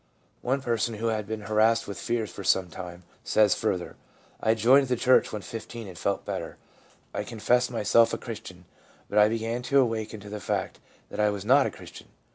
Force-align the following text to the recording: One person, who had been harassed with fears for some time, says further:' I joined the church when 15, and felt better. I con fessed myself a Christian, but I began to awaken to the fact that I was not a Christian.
One 0.41 0.63
person, 0.63 0.95
who 0.95 1.09
had 1.09 1.27
been 1.27 1.41
harassed 1.41 1.87
with 1.87 1.99
fears 1.99 2.31
for 2.31 2.43
some 2.43 2.71
time, 2.71 3.03
says 3.23 3.53
further:' 3.53 3.97
I 4.41 4.55
joined 4.55 4.87
the 4.87 4.95
church 4.95 5.31
when 5.31 5.43
15, 5.43 5.87
and 5.87 5.95
felt 5.95 6.25
better. 6.25 6.57
I 7.13 7.23
con 7.23 7.37
fessed 7.37 7.69
myself 7.69 8.11
a 8.11 8.17
Christian, 8.17 8.65
but 9.11 9.19
I 9.19 9.29
began 9.29 9.61
to 9.61 9.79
awaken 9.79 10.19
to 10.21 10.29
the 10.29 10.39
fact 10.39 10.79
that 11.11 11.19
I 11.19 11.29
was 11.29 11.45
not 11.45 11.67
a 11.67 11.69
Christian. 11.69 12.07